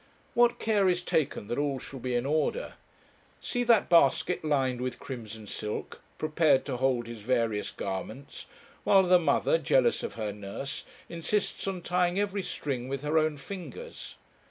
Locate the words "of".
10.01-10.15